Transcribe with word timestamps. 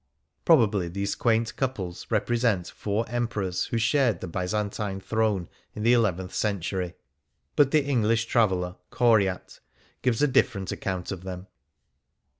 Probably 0.45 0.87
these 0.87 1.13
quaint 1.13 1.55
couples 1.55 2.07
represent 2.09 2.67
four 2.67 3.07
Emperors 3.07 3.65
who 3.67 3.77
shared 3.77 4.19
the 4.19 4.27
Byzantine 4.27 4.99
throne 4.99 5.47
in 5.75 5.83
the 5.83 5.93
eleventh 5.93 6.33
century. 6.33 6.95
But 7.55 7.69
the 7.69 7.85
English 7.85 8.25
traveller 8.25 8.77
Coryat 8.89 9.59
gives 10.01 10.23
a 10.23 10.27
different 10.27 10.71
account 10.71 11.11
of 11.11 11.23
them. 11.23 11.45